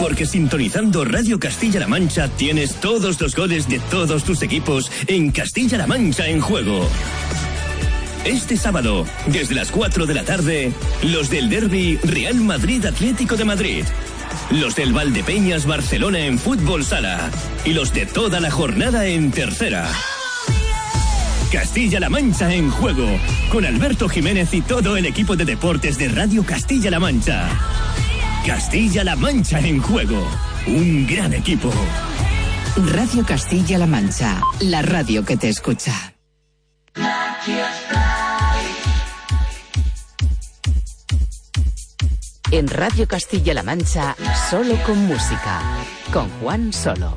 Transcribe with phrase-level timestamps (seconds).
[0.00, 5.86] Porque sintonizando Radio Castilla-La Mancha tienes todos los goles de todos tus equipos en Castilla-La
[5.86, 6.86] Mancha en juego.
[8.24, 10.72] Este sábado, desde las 4 de la tarde,
[11.02, 13.84] los del Derby Real Madrid Atlético de Madrid.
[14.50, 17.30] Los del Valdepeñas Barcelona en fútbol sala.
[17.64, 19.88] Y los de toda la jornada en tercera.
[21.50, 23.06] Castilla-La Mancha en juego.
[23.50, 27.48] Con Alberto Jiménez y todo el equipo de deportes de Radio Castilla-La Mancha.
[28.46, 30.24] Castilla-La Mancha en juego.
[30.68, 31.68] Un gran equipo.
[32.76, 34.40] Radio Castilla-La Mancha.
[34.60, 36.14] La radio que te escucha.
[42.52, 44.14] En Radio Castilla-La Mancha,
[44.48, 45.60] solo con música.
[46.12, 47.16] Con Juan Solo.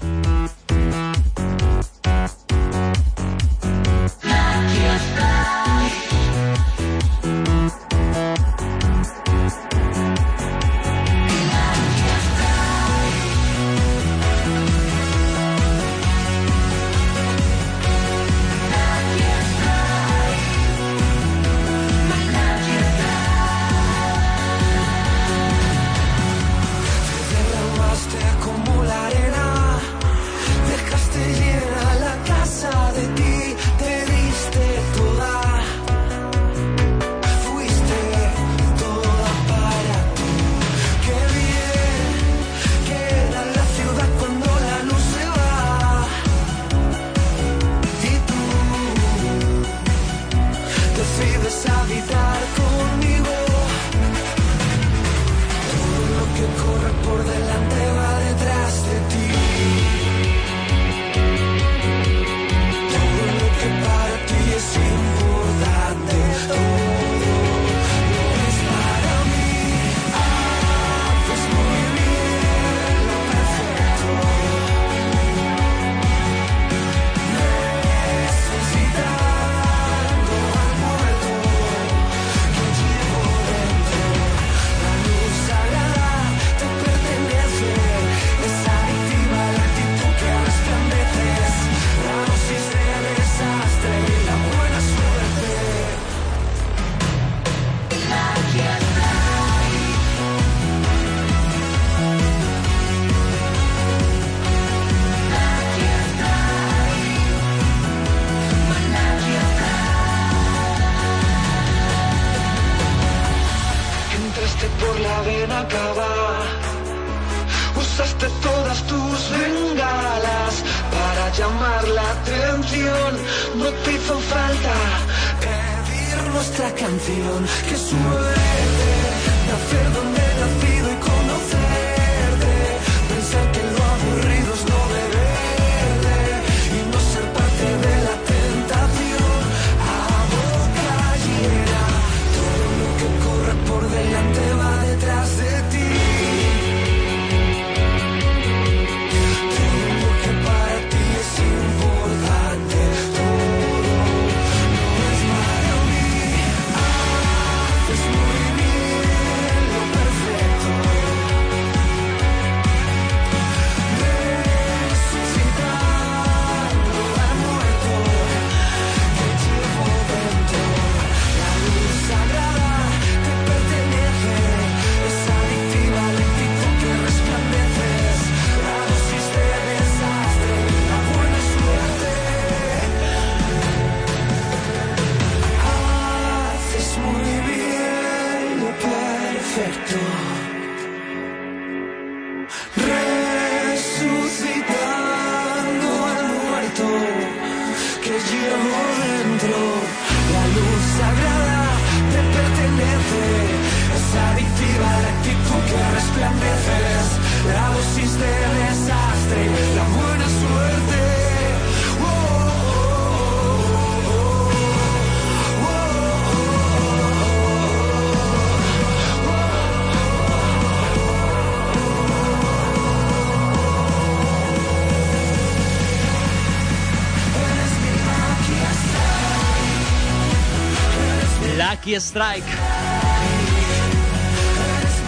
[231.96, 232.46] Strike.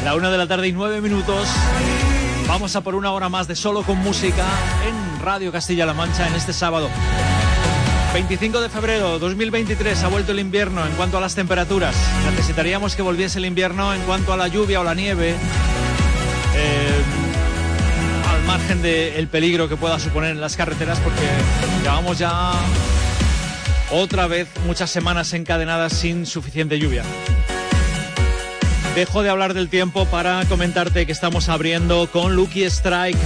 [0.04, 1.48] La una de la tarde y nueve minutos.
[2.48, 4.46] Vamos a por una hora más de solo con música
[4.88, 6.90] en Radio Castilla-La Mancha en este sábado.
[8.14, 11.96] 25 de febrero 2023 ha vuelto el invierno en cuanto a las temperaturas.
[12.32, 15.36] Necesitaríamos que volviese el invierno en cuanto a la lluvia o la nieve.
[16.56, 17.02] Eh,
[18.46, 21.22] margen del peligro que pueda suponer en las carreteras, porque
[21.84, 22.52] llevamos ya
[23.92, 27.04] otra vez muchas semanas encadenadas sin suficiente lluvia.
[28.96, 33.18] Dejo de hablar del tiempo para comentarte que estamos abriendo con Lucky Strike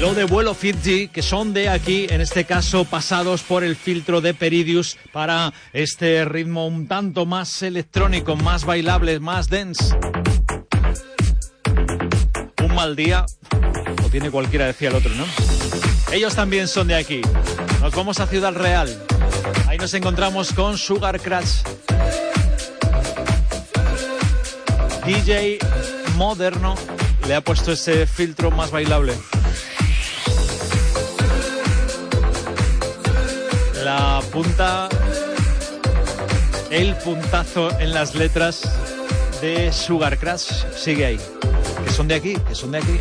[0.00, 4.22] lo de vuelo Fiji, que son de aquí, en este caso pasados por el filtro
[4.22, 9.94] de Peridius para este ritmo un tanto más electrónico, más bailable, más dense.
[12.64, 13.26] Un mal día,
[14.02, 15.26] o tiene cualquiera, decía el otro, ¿no?
[16.10, 17.20] Ellos también son de aquí.
[17.82, 19.09] Nos vamos a Ciudad Real.
[19.80, 21.62] Nos encontramos con Sugar Crash.
[25.06, 25.58] DJ
[26.16, 26.74] moderno
[27.26, 29.14] le ha puesto ese filtro más bailable.
[33.82, 34.88] la punta,
[36.70, 38.70] el puntazo en las letras
[39.40, 41.20] de Sugar Crash sigue ahí.
[41.84, 43.00] Que son de aquí, que son de aquí.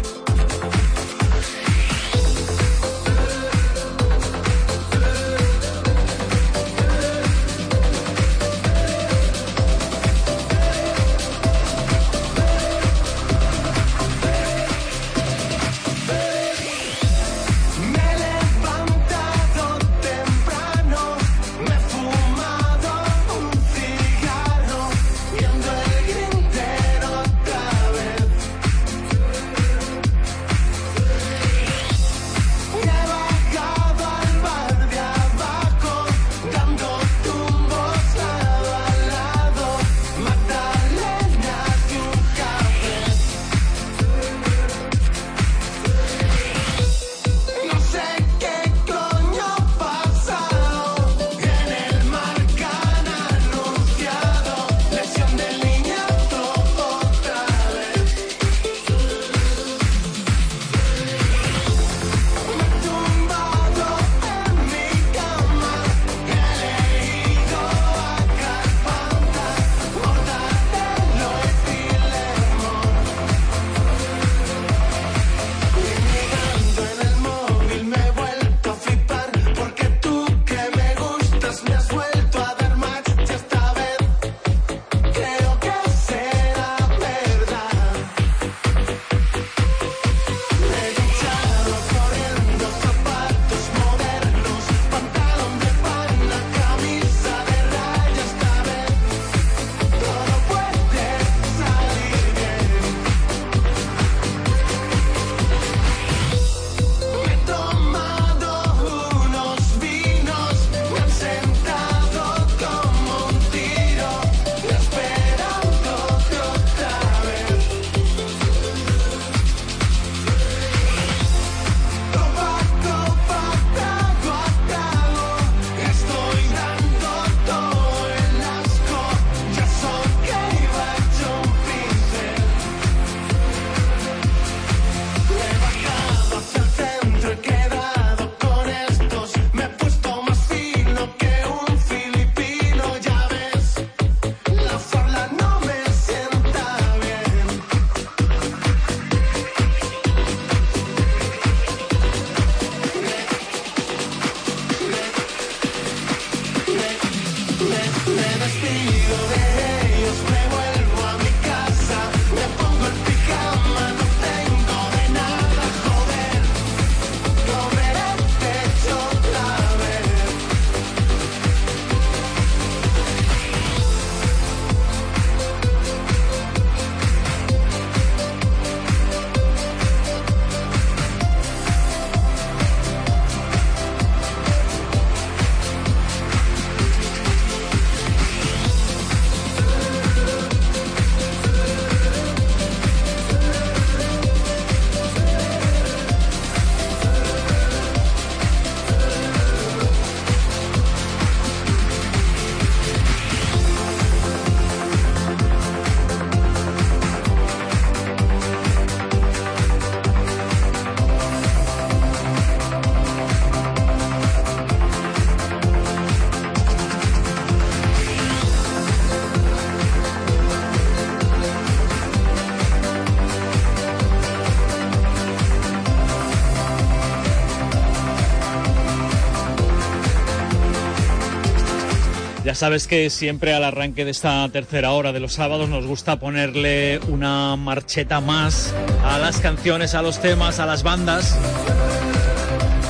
[232.60, 237.00] Sabes que siempre al arranque de esta tercera hora de los sábados nos gusta ponerle
[237.08, 241.40] una marcheta más a las canciones, a los temas, a las bandas.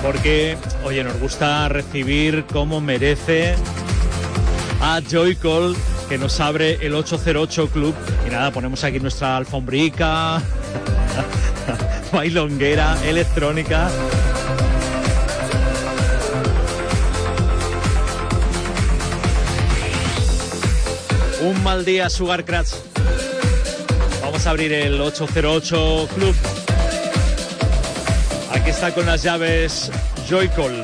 [0.02, 3.54] Porque, oye, nos gusta recibir como merece
[4.82, 5.76] a Joycall
[6.10, 7.94] que nos abre el 808 Club.
[8.26, 10.42] Y nada, ponemos aquí nuestra alfombrica,
[12.12, 13.88] bailonguera, electrónica.
[21.42, 22.74] Un mal día, Sugar Crash.
[24.22, 26.36] Vamos a abrir el 808 Club.
[28.52, 29.90] Aquí está con las llaves
[30.30, 30.84] Joycall.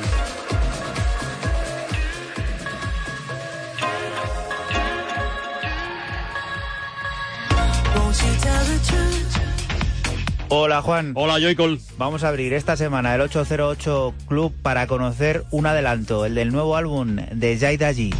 [10.48, 11.12] Hola Juan.
[11.16, 11.78] Hola Joycall.
[11.98, 16.76] Vamos a abrir esta semana el 808 Club para conocer un adelanto, el del nuevo
[16.76, 18.14] álbum de Jaida G.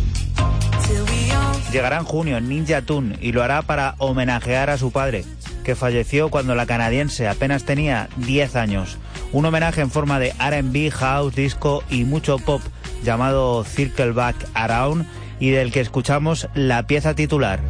[1.73, 5.25] Llegará en junio Ninja Tune y lo hará para homenajear a su padre,
[5.65, 8.99] que falleció cuando la canadiense apenas tenía 10 años.
[9.33, 12.63] Un homenaje en forma de RB, house, disco y mucho pop
[13.03, 15.07] llamado Circle Back Around
[15.41, 17.61] y del que escuchamos la pieza titular.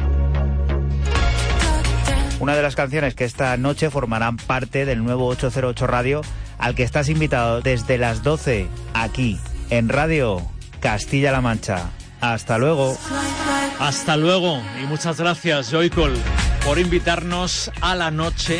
[2.39, 6.21] Una de las canciones que esta noche formarán parte del nuevo 808 Radio
[6.59, 9.39] al que estás invitado desde las 12 aquí
[9.69, 10.41] en Radio
[10.79, 11.89] Castilla-La Mancha.
[12.21, 12.95] Hasta luego.
[13.79, 16.13] Hasta luego y muchas gracias Joycol
[16.65, 18.59] por invitarnos a la noche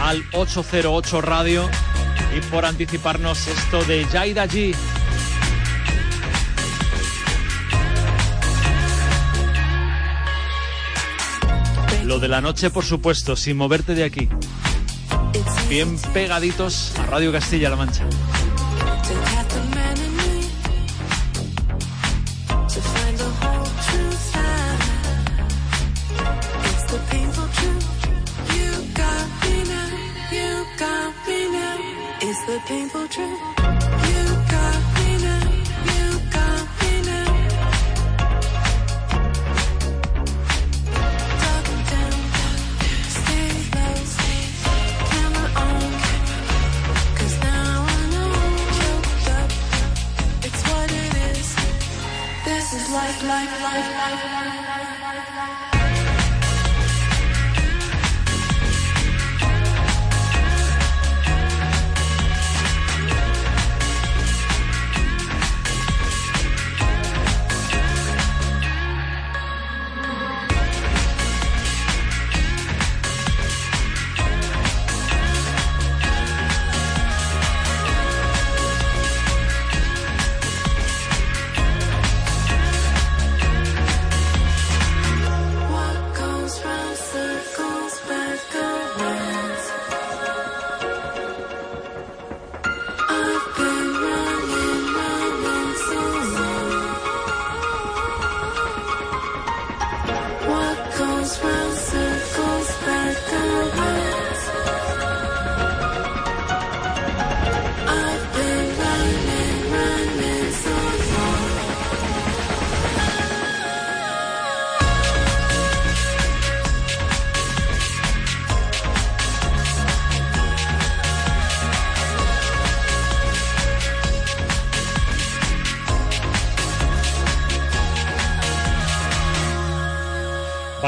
[0.00, 1.68] al 808 Radio
[2.36, 4.74] y por anticiparnos esto de Jaida G.
[12.04, 14.28] Lo de la noche, por supuesto, sin moverte de aquí.
[15.68, 18.04] Bien pegaditos a Radio Castilla-La Mancha.
[32.50, 33.89] but painful truth.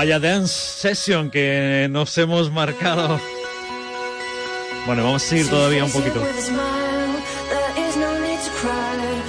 [0.02, 3.20] Vaya dance session que nos hemos marcado.
[4.84, 6.20] Bueno, vamos a seguir todavía un poquito.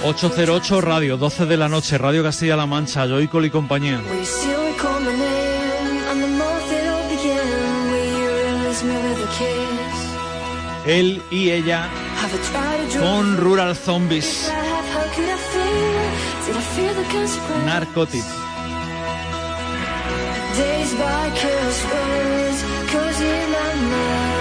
[0.02, 4.00] 808 Radio, 12 de la noche, Radio Castilla-La Mancha, Joycol y compañía.
[10.86, 11.88] Él y ella
[12.98, 14.50] con Rural Zombies.
[17.64, 18.43] Narcotic.
[20.56, 24.33] Days by careless words, cause in my mind.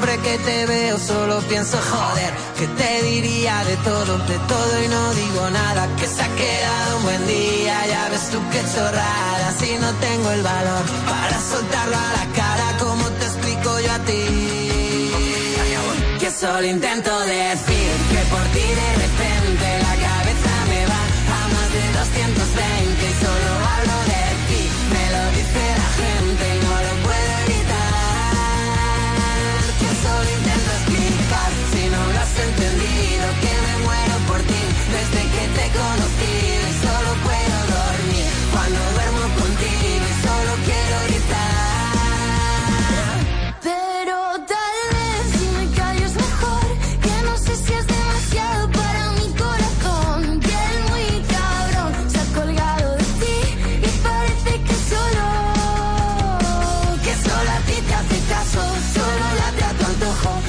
[0.00, 4.88] Siempre que te veo solo pienso joder, que te diría de todo, de todo y
[4.88, 9.54] no digo nada, que se ha quedado un buen día, ya ves tú qué chorrada,
[9.58, 13.98] si no tengo el valor para soltarlo a la cara, como te explico yo a
[13.98, 14.24] ti?
[16.18, 21.02] Que solo intento decir que por ti de repente la cabeza me va
[21.36, 22.79] a más de 220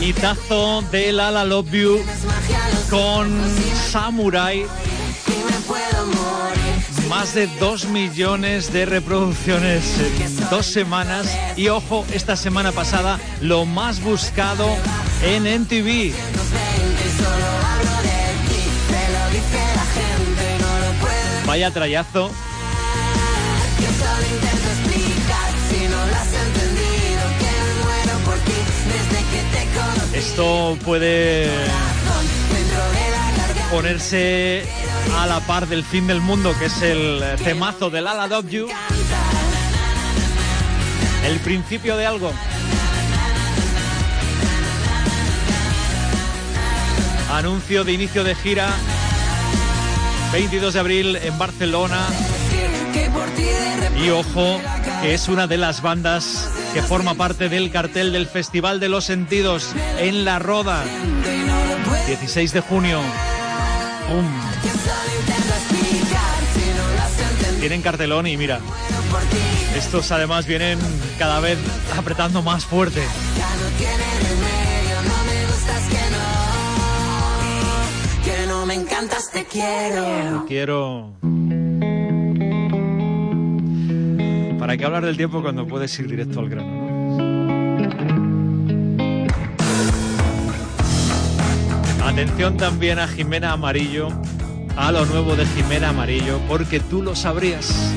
[0.01, 2.03] Hitazo de Lala Love You
[2.89, 3.31] con
[3.91, 4.65] Samurai.
[7.07, 11.27] Más de 2 millones de reproducciones en dos semanas.
[11.55, 14.67] Y ojo, esta semana pasada, lo más buscado
[15.23, 16.13] en NTV.
[21.53, 22.50] 220 y
[30.21, 31.49] Esto puede
[33.71, 34.63] ponerse
[35.17, 38.67] a la par del fin del mundo, que es el temazo de Lala Love You.
[41.25, 42.31] El principio de algo.
[47.33, 48.69] Anuncio de inicio de gira.
[50.31, 51.99] 22 de abril en Barcelona.
[53.99, 54.61] Y ojo,
[55.03, 59.73] es una de las bandas que forma parte del cartel del Festival de los Sentidos
[59.99, 60.83] en La Roda,
[62.07, 62.99] 16 de junio.
[67.59, 68.59] Tienen cartelón y mira,
[69.75, 70.79] estos además vienen
[71.19, 71.57] cada vez
[71.97, 73.01] apretando más fuerte.
[78.71, 80.43] Me encantas, te quiero.
[80.43, 81.13] Te quiero.
[84.71, 86.71] ¿para qué hablar del tiempo cuando puedes ir directo al grano?
[92.05, 94.07] Atención también a Jimena Amarillo,
[94.77, 97.93] a lo nuevo de Jimena Amarillo, porque tú lo sabrías.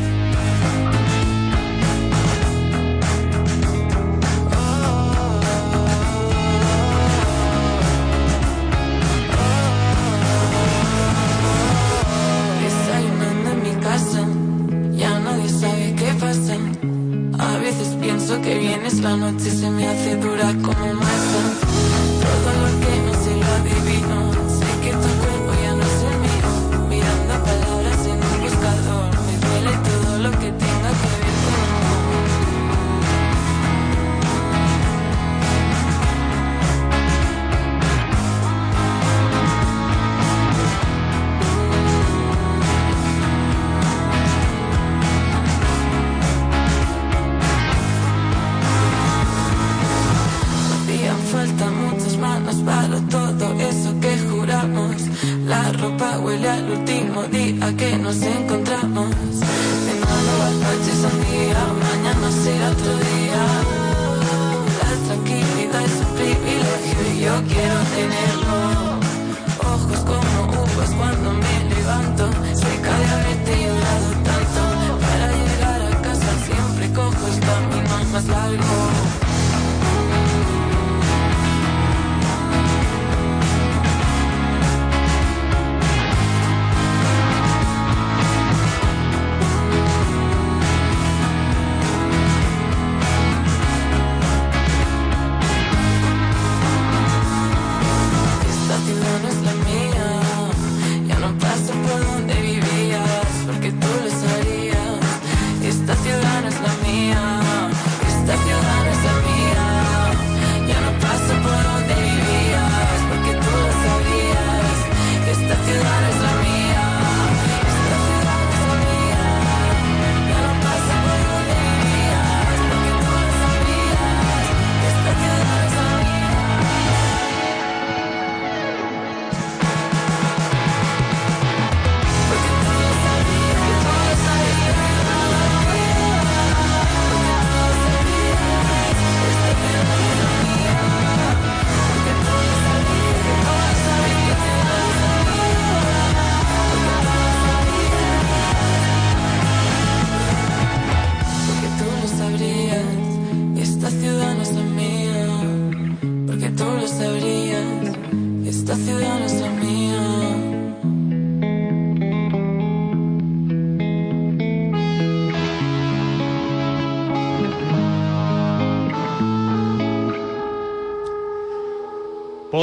[17.78, 23.13] veces pienso que vienes, la noche se me hace dura como un mazo.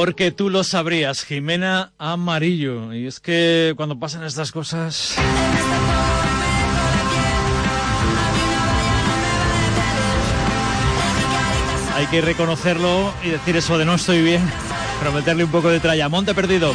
[0.04, 2.92] Porque tú lo sabrías, Jimena Amarillo.
[2.92, 5.14] Y es que cuando pasan estas cosas...
[11.94, 14.42] Hay que reconocerlo y decir eso de no estoy bien,
[14.98, 16.74] prometerle un poco de trayamonte perdido.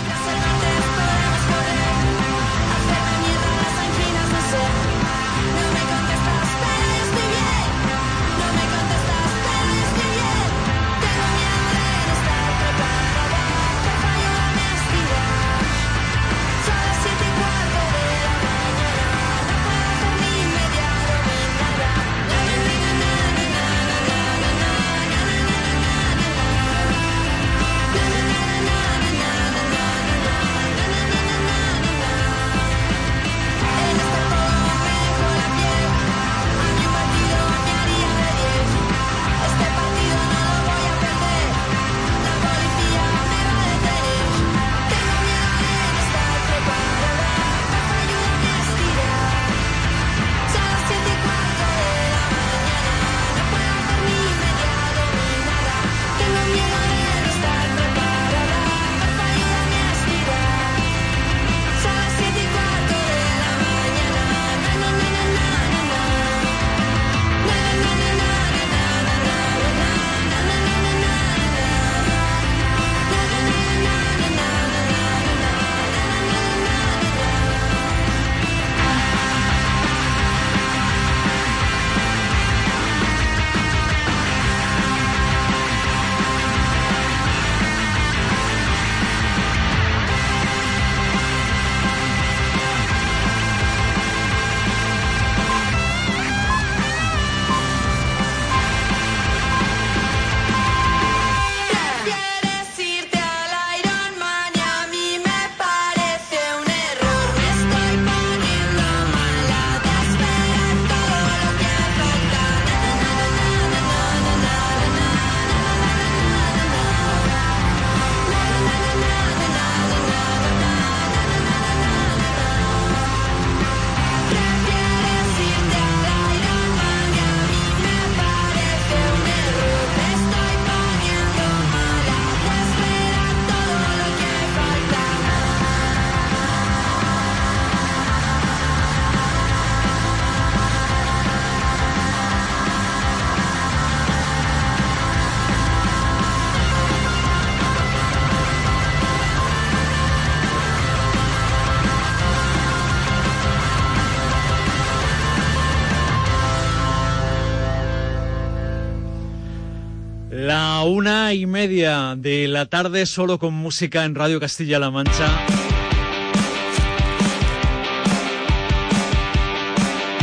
[161.58, 165.28] media de la tarde, solo con música en Radio Castilla-La Mancha.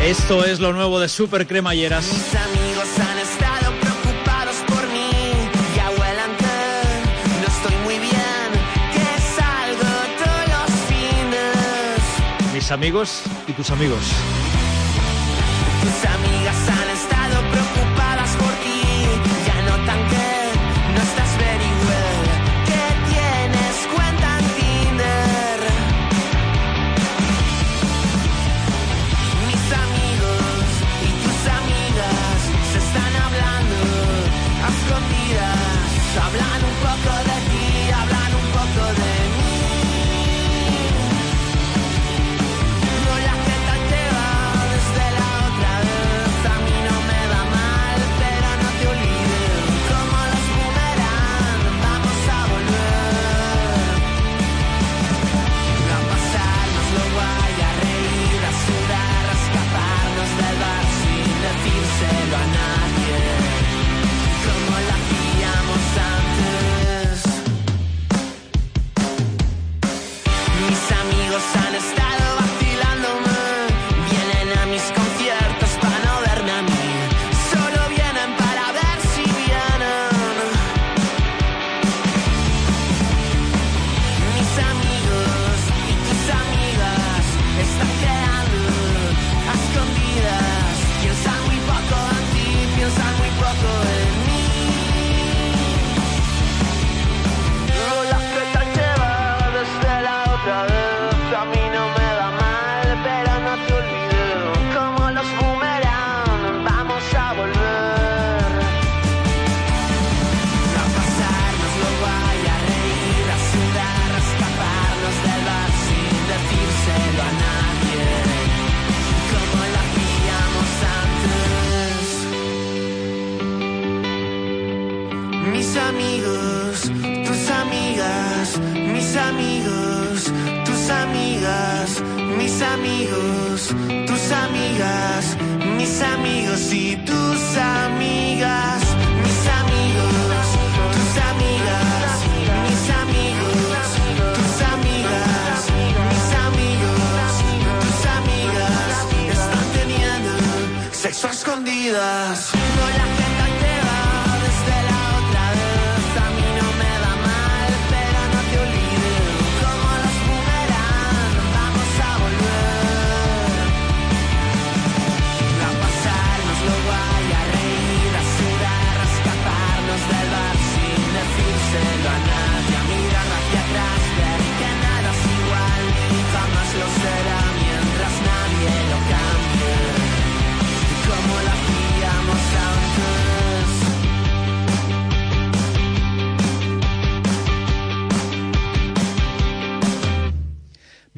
[0.00, 2.06] Esto es lo nuevo de Super Cremalleras.
[12.54, 14.04] Mis amigos y tus amigos.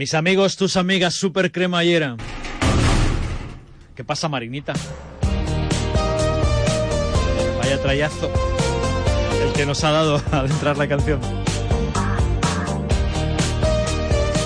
[0.07, 2.17] Mis amigos, tus amigas, super cremallera.
[3.97, 4.73] ¿Qué pasa, Marinita?
[7.59, 8.31] Vaya trayazo
[9.43, 11.19] el que nos ha dado al entrar la canción.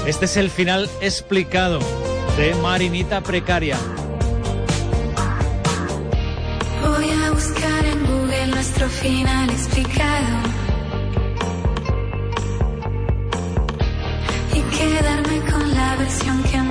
[0.07, 1.79] Este es el final explicado
[2.39, 3.77] de Marinita Precaria.
[6.83, 10.60] Voy a buscar en Google nuestro final explicado.
[16.19, 16.70] young can.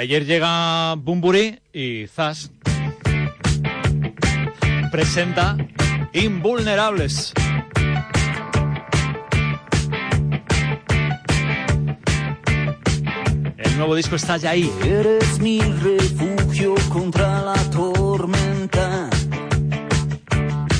[0.00, 2.50] Ayer llega Bumburi y Zas
[4.90, 5.58] presenta
[6.14, 7.34] Invulnerables.
[13.58, 14.72] El nuevo disco está ya ahí.
[14.82, 19.10] Eres mi refugio contra la tormenta.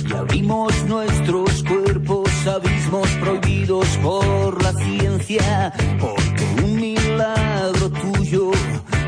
[0.08, 5.74] Y abrimos nuestros cuerpos abismos prohibidos por la ciencia.
[6.00, 8.50] Porque un milagro tuyo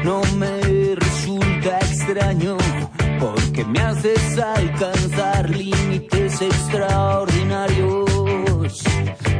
[0.04, 2.58] no me resulta extraño.
[3.20, 8.82] Porque me haces alcanzar límites extraordinarios.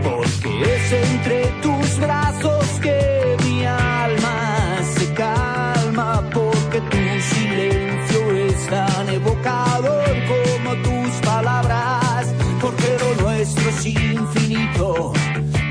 [0.03, 6.29] Porque es entre tus brazos que mi alma se calma.
[6.33, 6.97] Porque tu
[7.35, 12.33] silencio es tan evocador como tus palabras.
[12.61, 15.13] Porque lo nuestro es infinito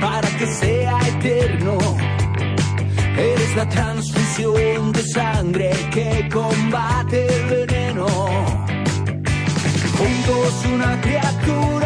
[0.02, 1.78] para que sea eterno.
[3.18, 4.71] Eres la transfusión
[10.66, 11.81] una criatura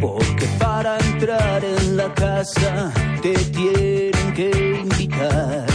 [0.00, 2.92] Porque para entrar en la casa
[3.22, 4.50] te tienen que
[4.82, 5.66] invitar.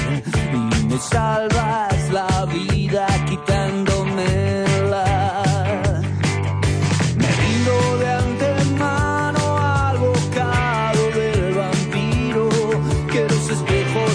[0.53, 4.95] Y me salvas la vida quitándomela.
[7.15, 12.49] Me rindo de antemano al bocado del vampiro.
[13.11, 14.11] Que los espejos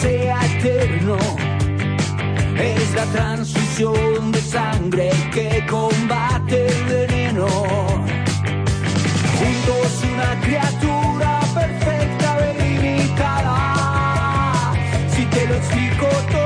[0.00, 1.18] sea eterno.
[2.56, 7.46] Es la transfusión de sangre que combate el veneno.
[9.38, 13.56] Juntos una criatura perfecta delimitada.
[15.14, 16.39] Si te lo explico todo,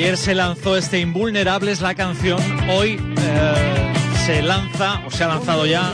[0.00, 2.40] Ayer se lanzó este Invulnerables, la canción.
[2.70, 3.92] Hoy eh,
[4.24, 5.92] se lanza, o se ha lanzado ya,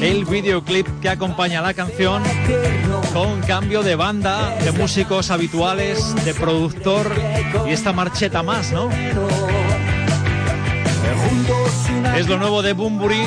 [0.00, 2.22] el videoclip que acompaña a la canción
[3.12, 7.12] con cambio de banda, de músicos habituales, de productor
[7.68, 8.88] y esta marcheta más, ¿no?
[12.16, 13.26] Es lo nuevo de Bumburi,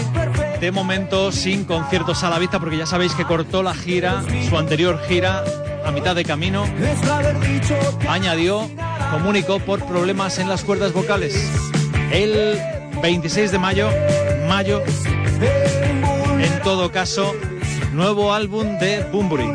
[0.62, 4.58] de momento sin conciertos a la vista porque ya sabéis que cortó la gira, su
[4.58, 5.44] anterior gira,
[5.86, 6.66] a mitad de camino.
[8.08, 8.68] Añadió,
[9.14, 11.36] comunicó por problemas en las cuerdas vocales.
[12.12, 12.60] El
[13.02, 13.90] 26 de mayo,
[14.50, 14.82] mayo,
[16.40, 17.36] en todo caso,
[17.94, 19.46] nuevo álbum de Bumburi.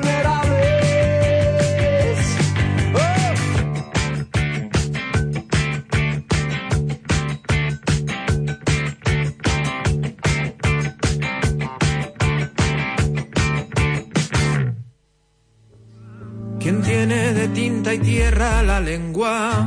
[18.62, 19.66] La lengua?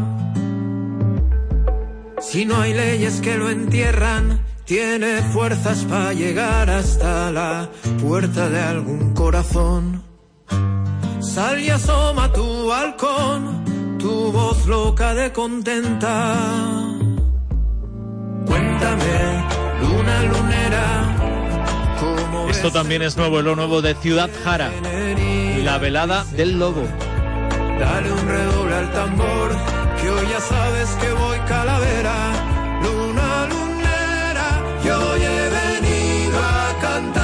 [2.20, 7.70] Si no hay leyes que lo entierran, tiene fuerzas para llegar hasta la
[8.02, 10.04] puerta de algún corazón.
[11.20, 16.36] Sal y asoma tu balcón, tu voz loca de contenta.
[18.46, 19.46] Cuéntame,
[19.82, 20.86] luna lunera,
[22.00, 24.72] cómo Esto también es nuevo, lo nuevo de Ciudad Jara,
[25.64, 26.84] la velada del lobo.
[27.82, 29.50] Dale un redoble al tambor,
[30.00, 32.14] que hoy ya sabes que voy calavera.
[32.84, 34.50] Luna lunera,
[34.86, 37.21] y hoy he venido a cantar.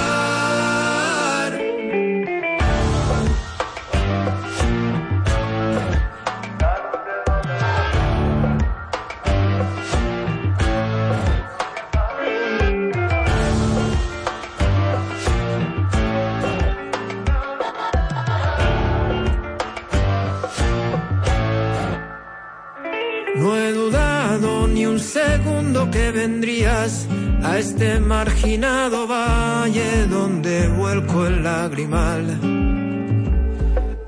[25.73, 27.05] Que vendrías
[27.43, 32.39] a este marginado valle donde vuelco el lagrimal.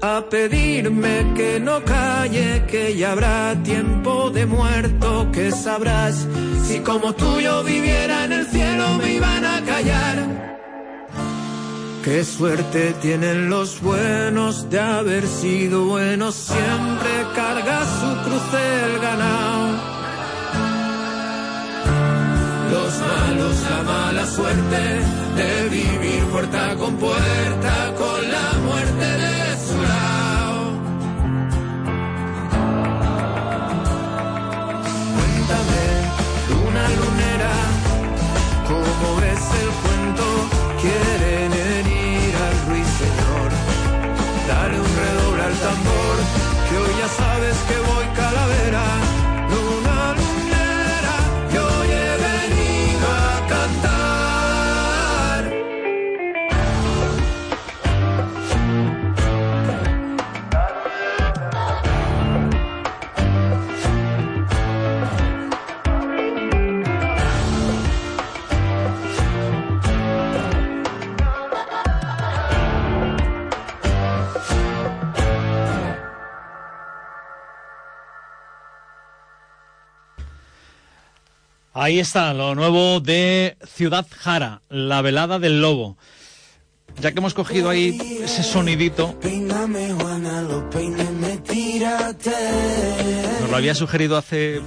[0.01, 6.25] A pedirme que no calle, que ya habrá tiempo de muerto, que sabrás
[6.63, 10.17] si como tú yo viviera en el cielo me iban a callar.
[12.03, 18.99] Qué suerte tienen los buenos de haber sido buenos, siempre carga su cruz el
[24.09, 24.81] mala suerte
[25.37, 27.78] de vivir puerta con puerta
[81.89, 85.97] Ahí está, lo nuevo de Ciudad Jara, la velada del lobo.
[87.01, 89.17] Ya que hemos cogido ahí ese sonidito,
[93.41, 94.61] nos lo había sugerido hace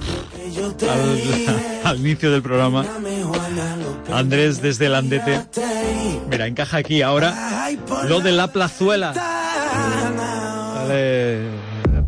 [1.85, 2.85] al, inicio del programa
[4.11, 5.39] Andrés desde el Andete.
[6.29, 7.69] Mira, encaja aquí ahora
[8.09, 9.13] lo de la plazuela.
[10.75, 11.39] Vale.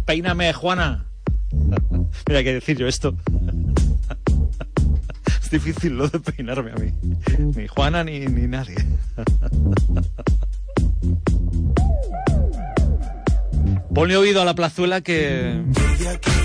[0.05, 1.05] Peíname, Juana.
[2.27, 3.15] Mira, hay que decir yo esto.
[5.55, 6.91] Es difícil lo de peinarme a mí.
[7.55, 8.75] Ni Juana ni, ni nadie.
[13.93, 15.63] Ponle oído a la plazuela que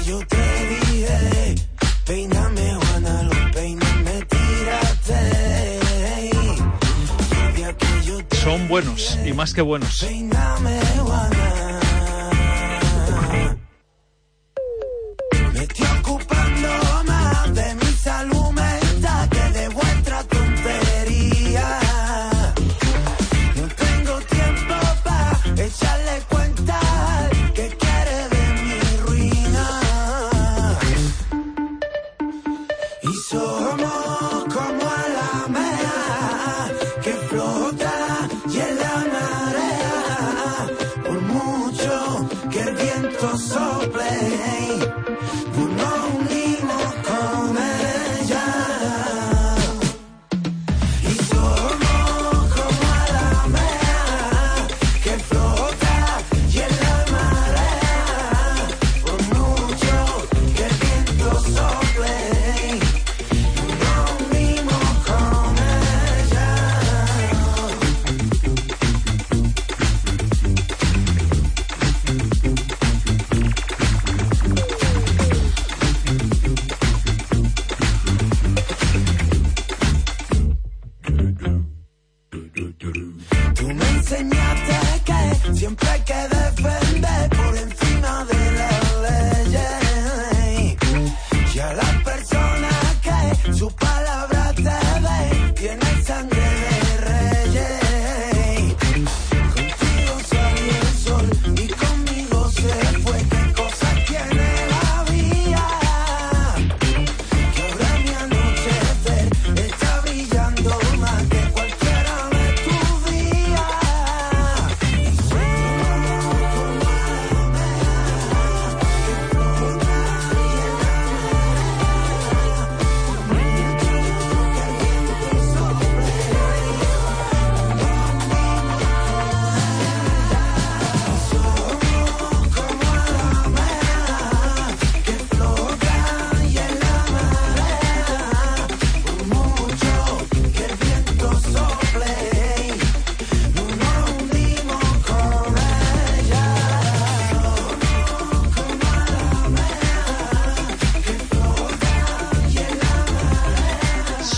[0.07, 1.57] yo te dije,
[2.07, 3.29] peíname, Juana,
[4.29, 5.51] tírate.
[8.45, 10.07] Son buenos y más que buenos.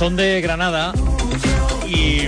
[0.02, 0.92] Son de Granada
[1.86, 2.22] y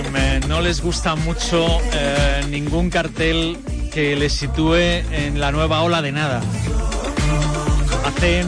[0.47, 3.57] no les gusta mucho eh, ningún cartel
[3.91, 4.75] que les sitúe
[5.11, 6.41] en la nueva ola de nada.
[8.05, 8.47] Hacen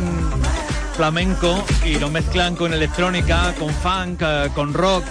[0.95, 5.03] flamenco y lo mezclan con electrónica, con funk, eh, con rock.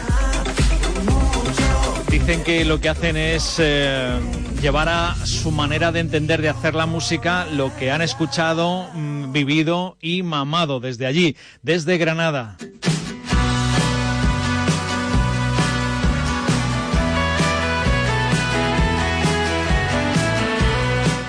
[2.08, 4.18] Dicen que lo que hacen es eh,
[4.62, 9.32] llevar a su manera de entender, de hacer la música, lo que han escuchado, mm,
[9.32, 12.56] vivido y mamado desde allí, desde Granada.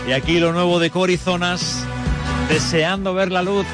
[0.07, 1.83] Y aquí lo nuevo de Corizonas,
[2.47, 3.65] deseando ver la luz.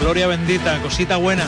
[0.00, 1.44] Gloria bendita, cosita buena.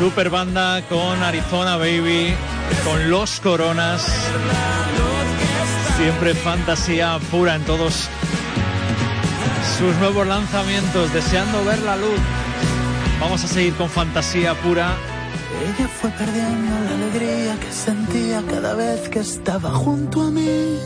[0.00, 2.34] Super banda con Arizona Baby,
[2.86, 4.02] con Los Coronas.
[5.98, 8.08] Siempre fantasía pura en todos
[9.78, 12.18] sus nuevos lanzamientos, deseando ver la luz.
[13.20, 14.94] Vamos a seguir con fantasía pura.
[15.68, 20.78] Ella fue perdiendo la alegría que sentía cada vez que estaba junto a mí.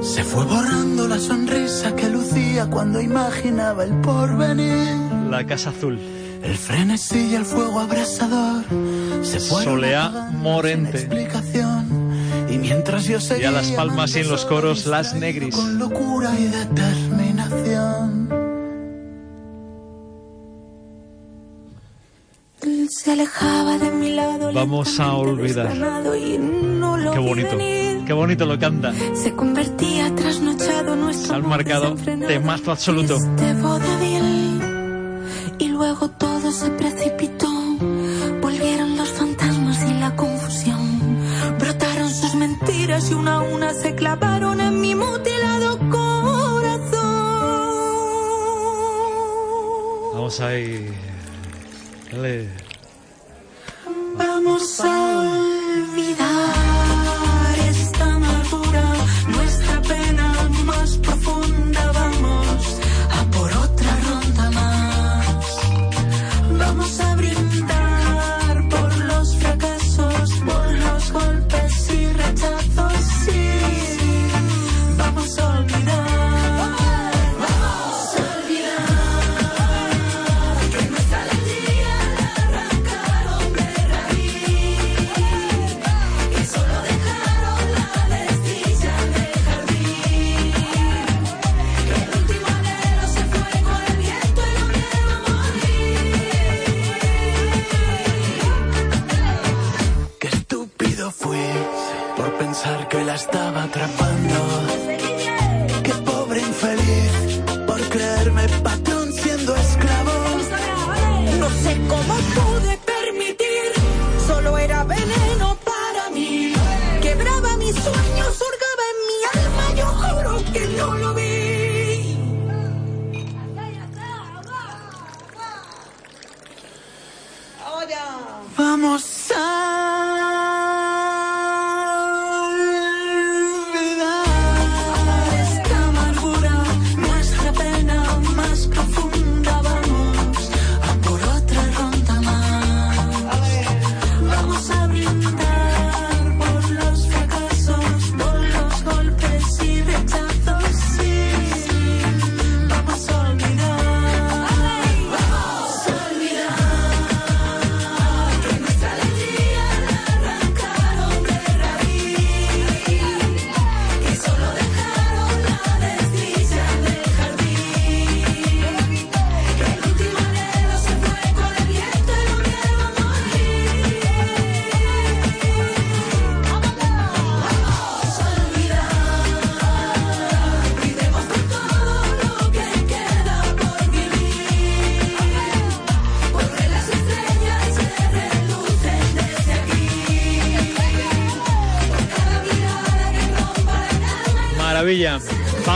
[0.00, 4.96] Se fue borrando la sonrisa que lucía cuando imaginaba el porvenir.
[5.28, 6.23] La Casa Azul.
[6.44, 8.64] El frenesí y el fuego abrasador
[9.22, 10.98] se fueron Soleá Morente.
[10.98, 12.12] explicación.
[12.50, 15.56] Y mientras yo Y seguía a las palmas y en los coros, las negris.
[15.56, 18.14] Con locura y determinación.
[23.14, 24.52] Alejaba de mi lado.
[24.52, 25.68] Vamos a olvidar.
[25.68, 27.56] desganado y no lo Qué bonito.
[28.04, 28.92] Qué bonito lo canta.
[29.14, 33.14] Se convertía trasnochado nuestro Se han amor marcado desenfrenado temazo absoluto.
[33.14, 33.54] Este
[35.74, 37.48] luego todo se precipitó.
[38.40, 40.84] Volvieron los fantasmas y la confusión.
[41.58, 47.00] Brotaron sus mentiras y una a una se clavaron en mi mutilado corazón.
[50.14, 50.94] Vamos ahí.
[52.12, 52.48] Dale.
[54.16, 55.53] Vamos a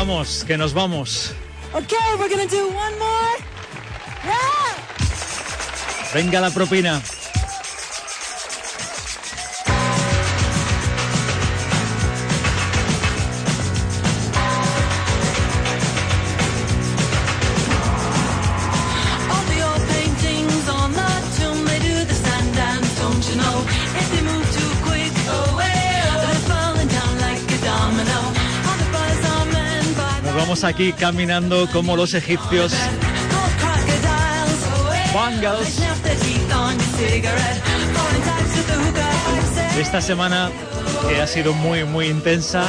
[0.09, 1.34] Vamos, que nos vamos.
[1.74, 3.36] Okay, we're gonna do one more.
[4.24, 4.74] Yeah.
[6.14, 7.02] Venga la propina.
[30.64, 32.72] Aquí caminando como los egipcios.
[35.14, 35.80] Bangles.
[39.78, 40.50] Esta semana
[41.09, 42.64] que ha sido muy, muy intensa,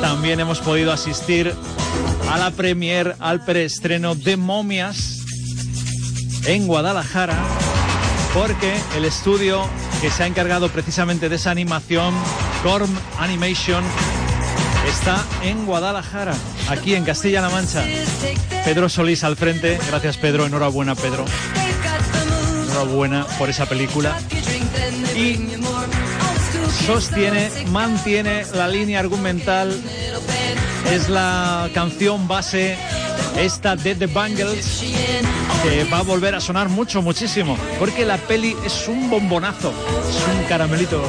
[0.00, 1.54] también hemos podido asistir
[2.30, 5.22] a la premier, al preestreno de Momias
[6.46, 7.38] en Guadalajara,
[8.34, 9.68] porque el estudio
[10.00, 12.14] que se ha encargado precisamente de esa animación,
[12.62, 13.84] Corm Animation,
[14.98, 16.34] está en Guadalajara,
[16.70, 17.84] aquí en Castilla-La Mancha.
[18.64, 21.26] Pedro Solís al frente, gracias Pedro, enhorabuena Pedro,
[22.64, 24.18] enhorabuena por esa película.
[25.14, 25.38] Y
[26.86, 29.78] sostiene, mantiene la línea argumental,
[30.90, 32.78] es la canción base,
[33.36, 34.82] esta de The Bangles,
[35.62, 39.72] que va a volver a sonar mucho, muchísimo, porque la peli es un bombonazo,
[40.08, 41.02] es un caramelito.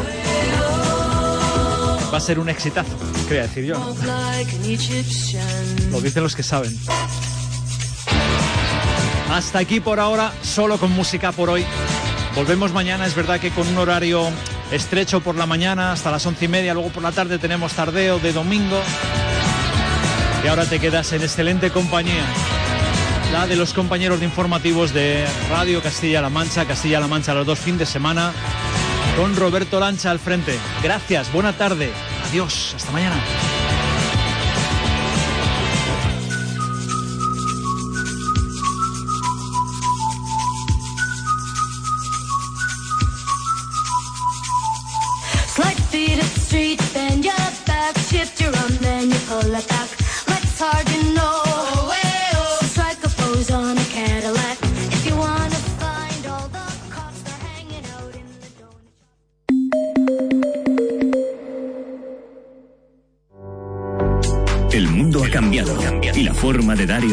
[2.17, 2.97] Va a ser un exitazo,
[3.27, 3.95] quería decir yo.
[5.91, 6.75] Lo dicen los que saben.
[9.31, 11.63] Hasta aquí por ahora, solo con música por hoy.
[12.33, 14.27] Volvemos mañana, es verdad que con un horario
[14.71, 18.17] estrecho por la mañana hasta las once y media, luego por la tarde tenemos tardeo
[18.17, 18.81] de domingo.
[20.43, 22.25] Y ahora te quedas en excelente compañía.
[23.31, 27.81] La de los compañeros de informativos de Radio Castilla-La Mancha, Castilla-La Mancha los dos fines
[27.81, 28.33] de semana,
[29.15, 30.57] con Roberto Lancha al frente.
[30.81, 31.91] Gracias, buena tarde,
[32.27, 33.15] Adiós, hasta mañana.
[45.47, 47.33] Slide feet up the street, bend your
[47.65, 49.86] back, shift your arm, then you pull it back.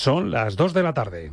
[0.00, 1.32] Son las 2 de la tarde.